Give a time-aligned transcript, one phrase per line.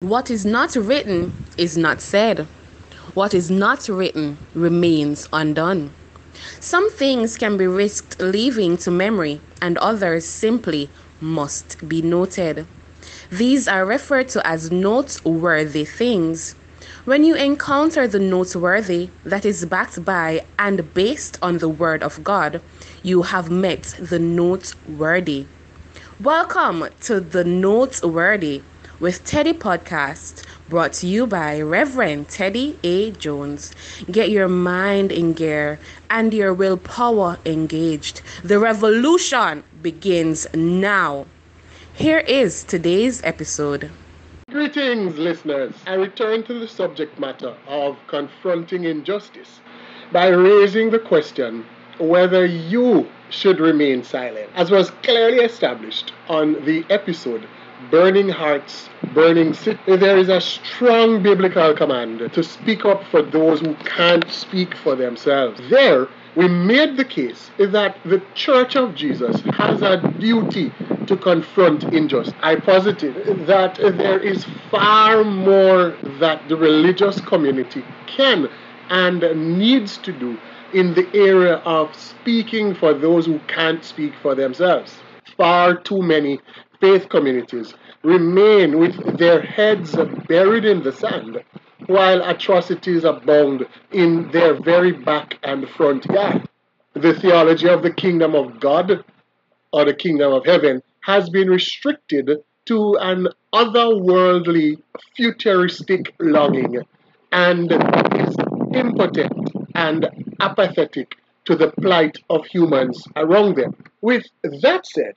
[0.00, 2.46] What is not written is not said.
[3.14, 5.92] What is not written remains undone.
[6.60, 10.88] Some things can be risked leaving to memory, and others simply
[11.20, 12.64] must be noted.
[13.32, 16.54] These are referred to as noteworthy things.
[17.04, 22.22] When you encounter the noteworthy that is backed by and based on the Word of
[22.22, 22.62] God,
[23.02, 25.46] you have met the noteworthy.
[26.20, 28.62] Welcome to the Noteworthy
[29.00, 33.12] with Teddy Podcast, brought to you by Reverend Teddy A.
[33.12, 33.72] Jones.
[34.10, 35.78] Get your mind in gear
[36.10, 38.22] and your willpower engaged.
[38.42, 41.26] The revolution begins now.
[41.94, 43.90] Here is today's episode.
[44.50, 45.74] Greetings, listeners.
[45.86, 49.60] I return to the subject matter of confronting injustice
[50.10, 51.64] by raising the question
[51.98, 57.46] whether you should remain silent, as was clearly established on the episode
[57.90, 59.78] burning hearts, burning city.
[59.86, 64.96] There is a strong biblical command to speak up for those who can't speak for
[64.96, 65.60] themselves.
[65.70, 70.72] There, we made the case that the Church of Jesus has a duty
[71.06, 72.34] to confront injustice.
[72.42, 78.48] I posited that there is far more that the religious community can
[78.90, 79.20] and
[79.58, 80.36] needs to do
[80.72, 84.96] in the area of speaking for those who can't speak for themselves.
[85.36, 86.40] Far too many
[86.80, 89.96] faith communities remain with their heads
[90.28, 91.42] buried in the sand
[91.86, 96.48] while atrocities abound in their very back and front yard.
[96.94, 99.04] The theology of the kingdom of God
[99.72, 102.30] or the kingdom of heaven has been restricted
[102.66, 104.82] to an otherworldly,
[105.16, 106.82] futuristic longing
[107.32, 108.36] and is
[108.74, 110.08] impotent and
[110.40, 113.74] apathetic to the plight of humans around them.
[114.02, 115.14] With that said,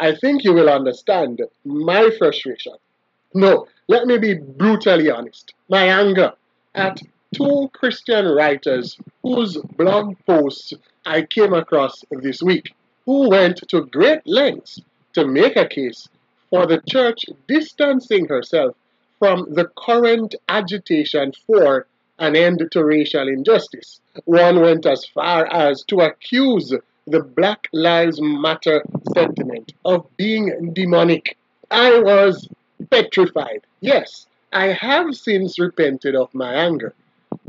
[0.00, 2.72] I think you will understand my frustration.
[3.34, 5.52] No, let me be brutally honest.
[5.68, 6.32] My anger
[6.74, 7.02] at
[7.34, 10.72] two Christian writers whose blog posts
[11.04, 12.74] I came across this week,
[13.04, 14.80] who went to great lengths
[15.12, 16.08] to make a case
[16.48, 18.74] for the church distancing herself
[19.18, 21.86] from the current agitation for
[22.18, 24.00] an end to racial injustice.
[24.24, 26.72] One went as far as to accuse
[27.06, 28.84] the Black Lives Matter
[29.14, 31.36] sentiment of being demonic.
[31.70, 32.48] I was
[32.90, 33.66] petrified.
[33.80, 36.94] Yes, I have since repented of my anger,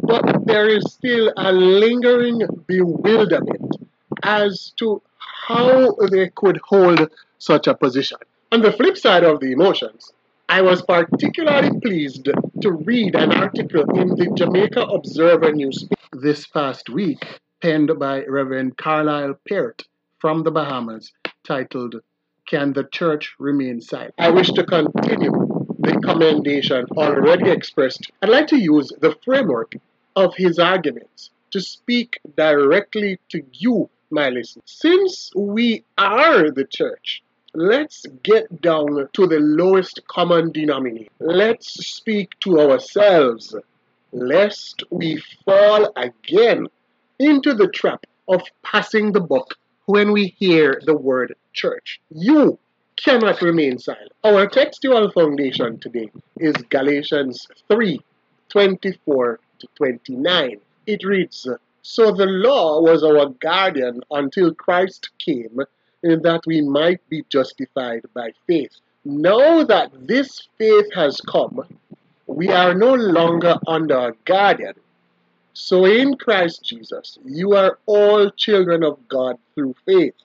[0.01, 3.77] but there is still a lingering bewilderment
[4.23, 7.09] as to how they could hold
[7.39, 8.17] such a position.
[8.51, 10.11] On the flip side of the emotions,
[10.49, 12.25] I was particularly pleased
[12.61, 17.23] to read an article in the Jamaica Observer newspaper this past week
[17.61, 19.83] penned by Reverend Carlisle Peart
[20.19, 21.13] from the Bahamas
[21.43, 21.95] titled,
[22.47, 24.15] Can the Church Remain Silent?
[24.17, 25.31] I wish to continue
[25.79, 28.11] the commendation already expressed.
[28.21, 29.73] I'd like to use the framework
[30.15, 34.63] of his arguments to speak directly to you, my listeners.
[34.65, 37.23] Since we are the church,
[37.53, 41.11] let's get down to the lowest common denominator.
[41.19, 43.55] Let's speak to ourselves,
[44.11, 46.67] lest we fall again
[47.21, 49.55] into the trap of passing the buck
[49.85, 52.01] when we hear the word church.
[52.09, 52.57] You
[52.97, 54.11] cannot remain silent.
[54.23, 57.99] Our textual foundation today is Galatians 3
[58.49, 60.57] 24 to 29.
[60.87, 61.47] It reads,
[61.83, 65.59] So the law was our guardian until Christ came,
[66.01, 68.75] that we might be justified by faith.
[69.05, 71.61] Now that this faith has come,
[72.25, 74.73] we are no longer under a guardian
[75.53, 80.15] so in Christ Jesus, you are all children of God through faith.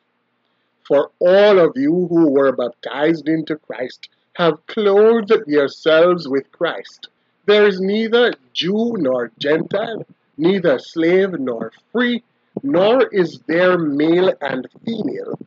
[0.86, 7.08] For all of you who were baptized into Christ have clothed yourselves with Christ.
[7.46, 12.22] There is neither Jew nor Gentile, neither slave nor free,
[12.62, 15.38] nor is there male and female,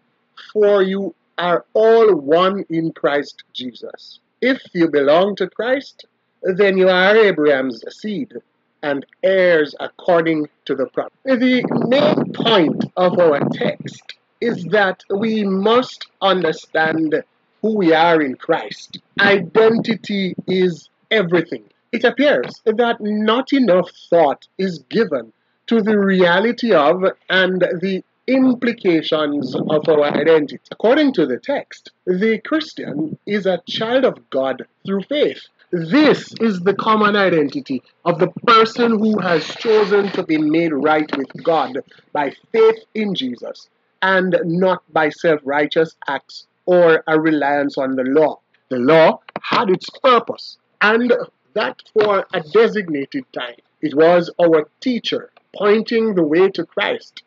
[0.52, 4.20] for you are all one in Christ Jesus.
[4.42, 6.06] If you belong to Christ,
[6.42, 8.34] then you are Abraham's seed
[8.82, 11.14] and heirs according to the promise.
[11.26, 17.24] The main point of our text is that we must understand
[17.62, 19.00] who we are in Christ.
[19.20, 21.66] Identity is everything.
[21.92, 25.34] It appears that not enough thought is given
[25.68, 30.60] to the reality of and the implications of our identity.
[30.72, 35.48] According to the text, the Christian is a child of God through faith.
[35.72, 41.08] This is the common identity of the person who has chosen to be made right
[41.16, 41.78] with God
[42.12, 43.70] by faith in Jesus
[44.02, 48.40] and not by self righteous acts or a reliance on the law.
[48.70, 51.14] The law had its purpose and
[51.54, 53.58] that for a designated time.
[53.80, 57.22] It was our teacher pointing the way to Christ.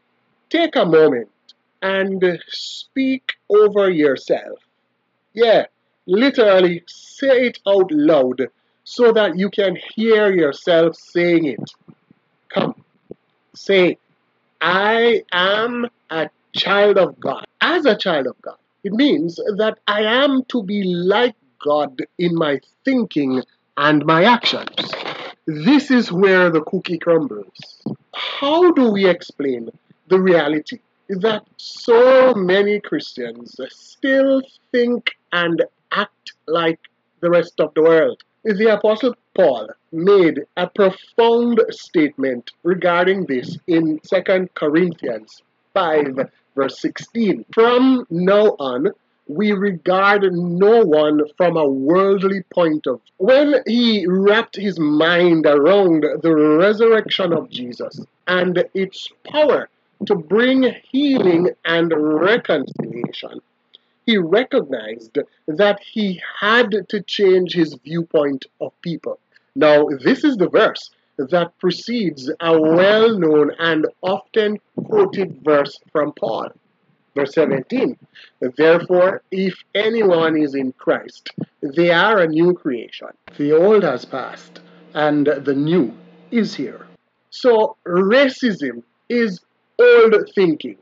[0.50, 1.31] Take a moment
[1.81, 4.59] and speak over yourself.
[5.33, 5.67] Yeah,
[6.06, 8.49] literally say it out loud
[8.84, 11.70] so that you can hear yourself saying it.
[12.49, 12.75] Come,
[13.54, 13.99] say,
[14.60, 17.46] I am a child of God.
[17.60, 22.34] As a child of God, it means that I am to be like God in
[22.34, 23.43] my thinking
[23.76, 24.93] and my actions.
[25.46, 27.82] This is where the cookie crumbles.
[28.14, 29.70] How do we explain
[30.08, 30.78] the reality
[31.08, 35.62] that so many Christians still think and
[35.93, 36.81] act like
[37.21, 38.23] the rest of the world?
[38.44, 45.43] The Apostle Paul made a profound statement regarding this in 2 Corinthians
[45.75, 47.44] 5, verse 16.
[47.53, 48.89] From now on,
[49.29, 53.12] we regard no one from a worldly point of view.
[53.19, 59.69] When he wrapped his mind around the resurrection of Jesus and its power
[60.06, 63.41] to bring healing and reconciliation,
[64.06, 69.19] he recognized that he had to change his viewpoint of people.
[69.54, 76.12] Now, this is the verse that precedes a well known and often quoted verse from
[76.12, 76.49] Paul.
[77.14, 77.96] Verse 17
[78.56, 81.31] Therefore, if anyone is in Christ,
[81.62, 83.08] they are a new creation.
[83.37, 84.60] The old has passed,
[84.94, 85.93] and the new
[86.31, 86.87] is here.
[87.31, 89.40] So, racism is
[89.78, 90.78] old thinking,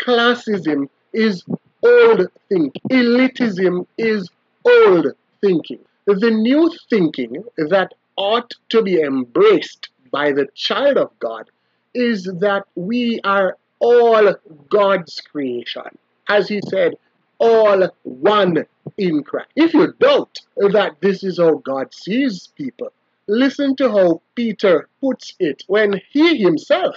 [0.00, 1.44] classism is
[1.82, 4.28] old thinking, elitism is
[4.64, 5.06] old
[5.40, 5.80] thinking.
[6.06, 11.50] The new thinking that ought to be embraced by the child of God
[11.94, 14.34] is that we are all
[14.68, 15.82] God's creation.
[16.28, 16.96] As he said,
[17.38, 18.66] all one
[18.98, 19.50] in Christ.
[19.56, 22.92] If you doubt that this is how God sees people,
[23.26, 26.96] listen to how Peter puts it when he himself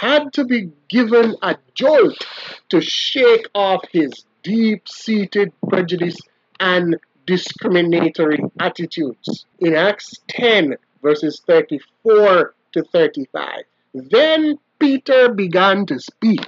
[0.00, 2.26] had to be given a jolt
[2.68, 4.10] to shake off his
[4.42, 6.18] deep seated prejudice
[6.58, 6.96] and
[7.26, 9.46] discriminatory attitudes.
[9.60, 13.62] In Acts 10, verses 34 to 35,
[13.94, 16.40] then Peter began to speak.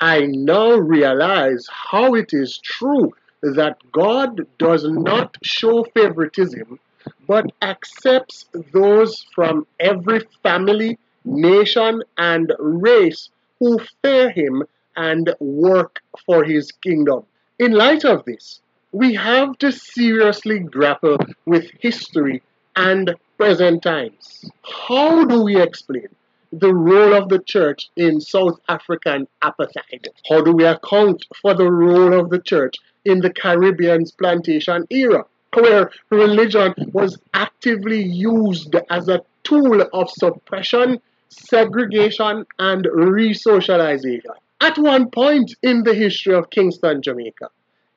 [0.00, 3.12] I now realize how it is true
[3.42, 6.80] that God does not show favoritism,
[7.28, 14.64] but accepts those from every family, nation, and race who fear him
[14.96, 17.24] and work for his kingdom.
[17.58, 18.60] In light of this,
[18.92, 21.16] we have to seriously grapple
[21.46, 22.42] with history
[22.76, 24.44] and present times.
[24.88, 26.08] How do we explain
[26.52, 30.06] the role of the church in South African apartheid?
[30.28, 35.24] How do we account for the role of the church in the Caribbean's plantation era,
[35.54, 41.00] where religion was actively used as a tool of suppression,
[41.32, 44.34] segregation, and resocialization?
[44.60, 47.48] At one point in the history of Kingston, Jamaica,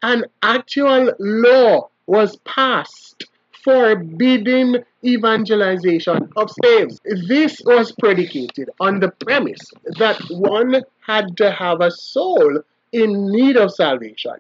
[0.02, 3.26] an actual law was passed
[3.66, 7.02] forbidding evangelization of slaves.
[7.28, 12.62] This was predicated on the premise that one had to have a soul
[12.92, 14.36] in need of salvation.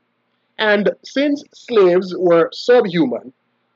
[0.59, 3.33] And since slaves were subhuman,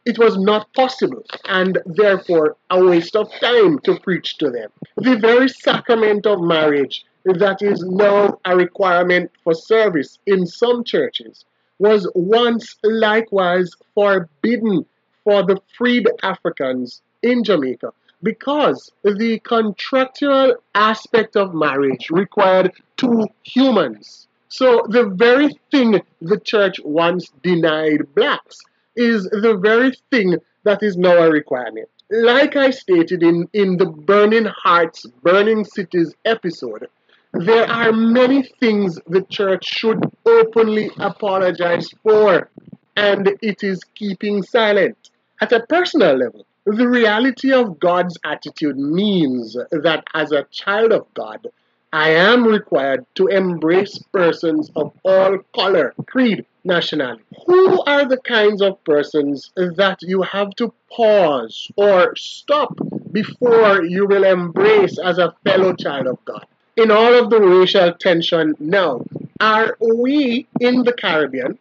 [0.09, 4.69] it was not possible and therefore a waste of time to preach to them.
[4.97, 11.45] The very sacrament of marriage that is now a requirement for service in some churches
[11.77, 14.85] was once likewise forbidden
[15.23, 24.27] for the freed Africans in Jamaica because the contractual aspect of marriage required two humans.
[24.47, 28.59] So the very thing the church once denied blacks
[28.99, 31.87] is the very thing that is now a requirement.
[32.11, 36.87] Like I stated in, in the Burning Hearts, Burning Cities episode,
[37.33, 42.49] there are many things the church should openly apologize for,
[42.97, 44.97] and it is keeping silent.
[45.39, 51.05] At a personal level, the reality of God's attitude means that as a child of
[51.13, 51.47] God,
[51.91, 57.23] I am required to embrace persons of all color, creed, nationality.
[57.45, 62.77] Who are the kinds of persons that you have to pause or stop
[63.11, 66.45] before you will embrace as a fellow child of God?
[66.79, 69.01] in all of the racial tension now,
[69.41, 71.59] are we in the Caribbean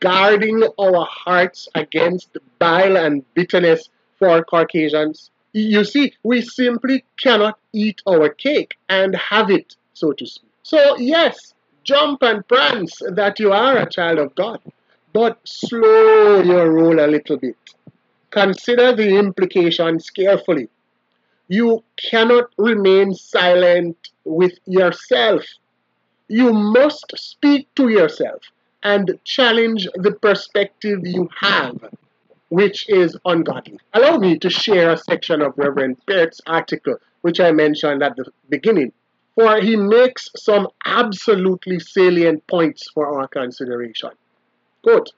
[0.00, 5.30] guarding our hearts against bile and bitterness for Caucasians?
[5.58, 10.52] You see, we simply cannot eat our cake and have it, so to speak.
[10.62, 14.60] So, yes, jump and prance that you are a child of God,
[15.12, 17.56] but slow your roll a little bit.
[18.30, 20.68] Consider the implications carefully.
[21.48, 25.44] You cannot remain silent with yourself.
[26.28, 28.42] You must speak to yourself
[28.84, 31.82] and challenge the perspective you have,
[32.48, 33.78] which is ungodly.
[33.92, 38.26] Allow me to share a section of Reverend Peart's article, which I mentioned at the
[38.48, 38.92] beginning,
[39.34, 44.10] for he makes some absolutely salient points for our consideration.
[44.82, 45.10] Quote,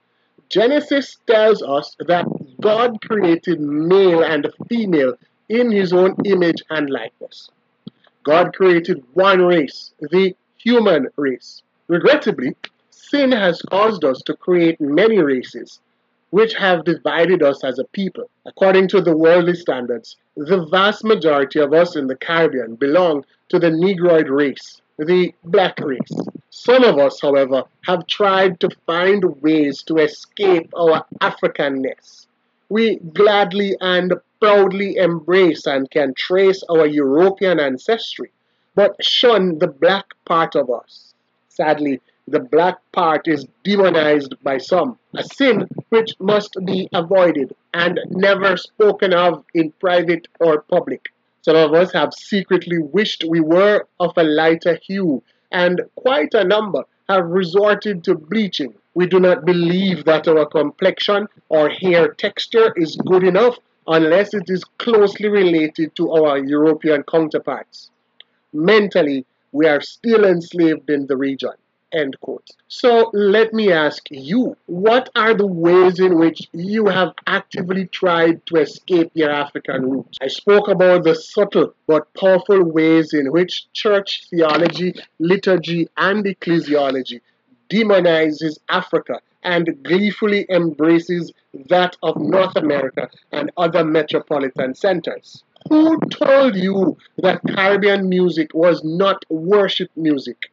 [0.49, 2.27] Genesis tells us that
[2.61, 5.15] God created male and female
[5.49, 7.51] in his own image and likeness.
[8.25, 11.63] God created one race, the human race.
[11.89, 12.57] Regrettably,
[12.91, 15.81] sin has caused us to create many races,
[16.31, 18.31] which have divided us as a people.
[18.47, 23.59] According to the worldly standards, the vast majority of us in the Caribbean belong to
[23.59, 26.13] the Negroid race, the black race.
[26.51, 32.27] Some of us, however, have tried to find ways to escape our Africanness.
[32.69, 38.31] We gladly and proudly embrace and can trace our European ancestry,
[38.75, 41.15] but shun the black part of us.
[41.49, 47.99] Sadly, the black part is demonized by some, a sin which must be avoided and
[48.09, 51.09] never spoken of in private or public.
[51.43, 56.45] Some of us have secretly wished we were of a lighter hue, and quite a
[56.45, 58.75] number have resorted to bleaching.
[58.95, 63.57] We do not believe that our complexion or hair texture is good enough
[63.89, 67.91] unless it is closely related to our European counterparts.
[68.53, 71.53] Mentally, we are still enslaved in the region.
[71.93, 72.49] End quote.
[72.69, 78.47] So let me ask you, what are the ways in which you have actively tried
[78.47, 80.19] to escape your African roots?
[80.23, 87.21] I spoke about the subtle but powerful ways in which church theology, liturgy, and ecclesiology
[87.69, 91.33] demonizes Africa and gleefully embraces
[91.69, 95.43] that of North America and other metropolitan centers.
[95.69, 100.51] Who told you that Caribbean music was not worship music,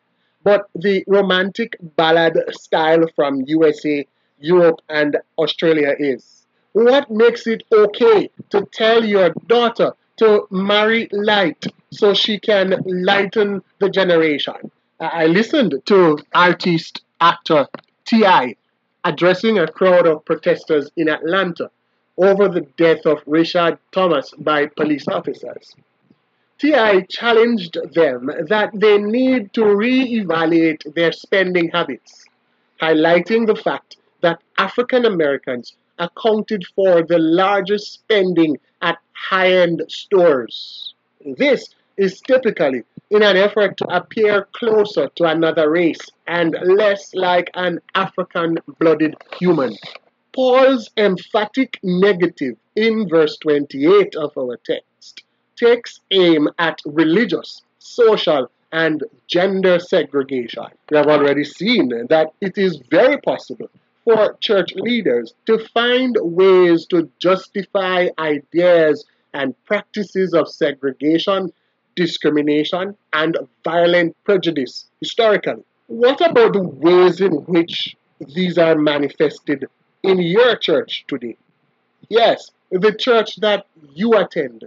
[0.48, 4.08] but the romantic ballad style from USA,
[4.40, 6.46] Europe, and Australia is?
[6.72, 13.62] What makes it okay to tell your daughter to marry light so she can lighten
[13.80, 14.72] the generation?
[15.02, 17.68] I listened to artist actor
[18.06, 18.56] T.I
[19.04, 21.70] addressing a crowd of protesters in Atlanta
[22.18, 25.76] over the death of Rayshard Thomas by police officers.
[26.60, 32.26] TI challenged them that they need to re-evaluate their spending habits,
[32.82, 40.96] highlighting the fact that African Americans accounted for the largest spending at high-end stores.
[41.24, 47.52] This is typically in an effort to appear closer to another race and less like
[47.54, 49.76] an African blooded human.
[50.34, 54.86] Paul's emphatic negative in verse 28 of our text
[55.58, 60.66] takes aim at religious, social, and gender segregation.
[60.90, 63.70] We have already seen that it is very possible
[64.04, 71.52] for church leaders to find ways to justify ideas and practices of segregation
[71.98, 75.64] discrimination, and violent prejudice historically.
[75.88, 77.98] What about the ways in which
[78.34, 79.66] these are manifested
[80.04, 81.36] in your church today?
[82.08, 84.66] Yes, the church that you attend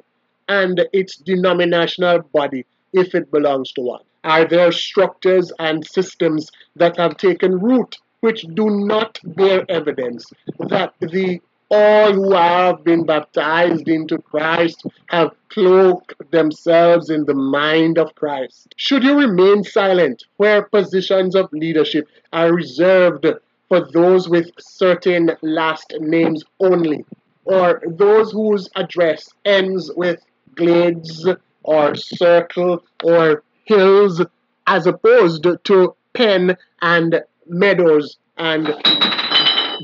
[0.51, 4.03] and its denominational body, if it belongs to one.
[4.25, 10.27] Are there structures and systems that have taken root which do not bear evidence
[10.69, 11.41] that the
[11.71, 18.75] all who have been baptized into Christ have cloaked themselves in the mind of Christ.
[18.77, 23.27] Should you remain silent where positions of leadership are reserved
[23.69, 27.05] for those with certain last names only,
[27.45, 30.21] or those whose address ends with
[30.55, 31.29] glades
[31.63, 34.23] or circle or hills,
[34.67, 38.75] as opposed to pen and meadows and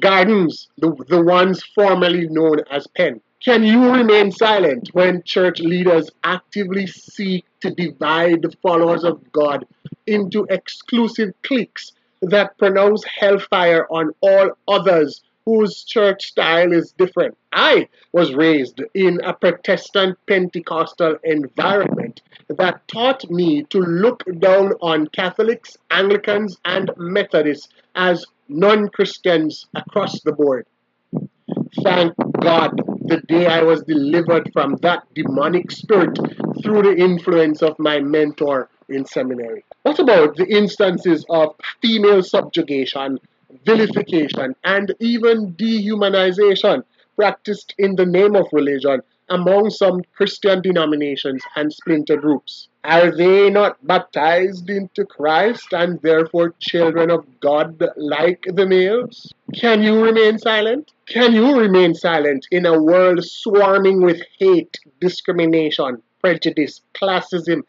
[0.00, 3.20] gardens, the, the ones formerly known as pen.
[3.44, 9.66] Can you remain silent when church leaders actively seek to divide the followers of God
[10.06, 11.92] into exclusive cliques
[12.23, 17.38] that pronounce hellfire on all others whose church style is different?
[17.52, 25.06] I was raised in a Protestant Pentecostal environment that taught me to look down on
[25.06, 30.66] Catholics, Anglicans, and Methodists as non Christians across the board.
[31.82, 36.18] Thank God the day I was delivered from that demonic spirit
[36.62, 39.64] through the influence of my mentor in seminary.
[39.82, 43.18] What about the instances of female subjugation,
[43.66, 46.85] vilification, and even dehumanization
[47.16, 52.68] practiced in the name of religion among some Christian denominations and splinter groups?
[52.85, 59.32] Are they not baptized into Christ and therefore children of God like the males?
[59.54, 60.92] Can you remain silent?
[61.06, 67.62] Can you remain silent in a world swarming with hate, discrimination, prejudice, classism,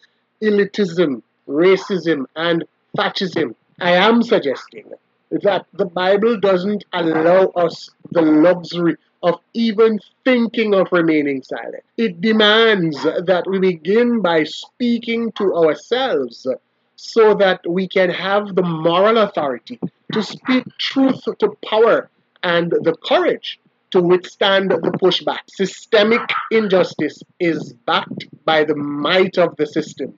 [0.44, 3.56] elitism, racism, and fascism?
[3.80, 4.92] I am suggesting
[5.32, 11.84] that the Bible doesn't allow us the luxury of even thinking of remaining silent.
[11.98, 16.48] It demands that we begin by speaking to ourselves
[16.96, 19.80] so that we can have the moral authority
[20.14, 22.10] to speak truth to power
[22.44, 23.60] and the courage
[23.92, 25.40] to withstand the pushback.
[25.50, 30.18] Systemic injustice is backed by the might of the system.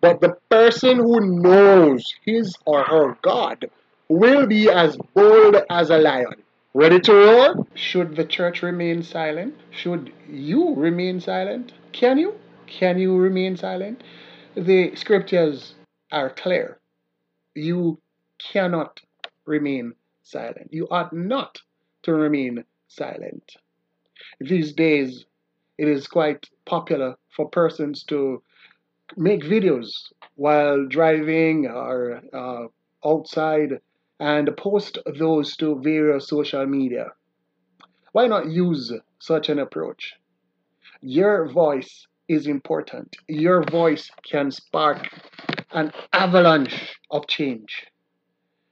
[0.00, 3.70] But the person who knows his or her God
[4.10, 7.66] will be as bold as a lion Ready to roar?
[7.74, 9.54] Should the church remain silent?
[9.72, 11.72] Should you remain silent?
[11.90, 12.38] Can you?
[12.68, 14.04] Can you remain silent?
[14.54, 15.74] The scriptures
[16.12, 16.78] are clear.
[17.56, 18.00] You
[18.38, 19.00] cannot
[19.46, 20.72] remain silent.
[20.72, 21.60] You ought not
[22.04, 23.56] to remain silent.
[24.38, 25.24] These days,
[25.76, 28.44] it is quite popular for persons to
[29.16, 29.90] make videos
[30.36, 32.68] while driving or uh,
[33.04, 33.80] outside
[34.20, 37.06] and post those to various social media.
[38.12, 40.14] Why not use such an approach?
[41.00, 43.16] Your voice is important.
[43.28, 45.08] Your voice can spark
[45.72, 47.86] an avalanche of change.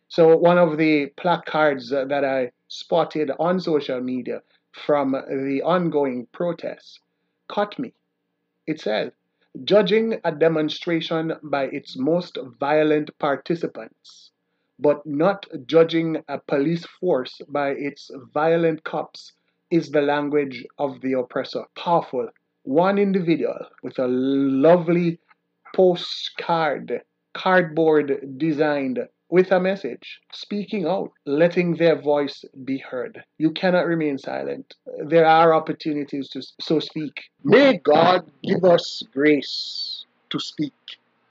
[0.08, 7.00] So, one of the placards that I spotted on social media from the ongoing protests
[7.48, 7.94] caught me.
[8.66, 9.12] It said,
[9.64, 14.30] judging a demonstration by its most violent participants
[14.78, 19.32] but not judging a police force by its violent cops
[19.70, 21.64] is the language of the oppressor.
[21.76, 22.28] Powerful.
[22.62, 25.18] One individual with a lovely
[25.74, 27.02] postcard,
[27.34, 33.22] cardboard designed with a message, speaking out, letting their voice be heard.
[33.36, 34.74] You cannot remain silent.
[35.04, 37.24] There are opportunities to so speak.
[37.44, 40.72] May God give us grace to speak.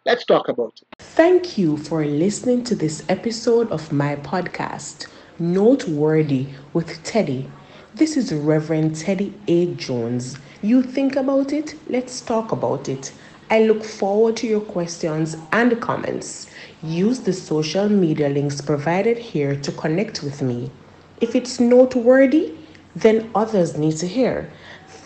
[0.08, 0.88] Let's talk about it.
[1.00, 7.52] Thank you for listening to this episode of my podcast, Noteworthy with Teddy.
[7.94, 9.74] This is Reverend Teddy A.
[9.74, 10.38] Jones.
[10.62, 11.76] You think about it?
[11.90, 13.12] Let's talk about it.
[13.50, 16.48] I look forward to your questions and comments.
[16.82, 20.72] Use the social media links provided here to connect with me.
[21.20, 22.54] If it's noteworthy,
[22.96, 24.50] then others need to hear.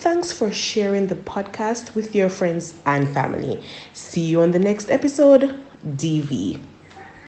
[0.02, 3.64] Thanks for sharing the podcast with your friends and family.
[3.94, 5.64] See you on the next episode.
[5.86, 6.60] DV.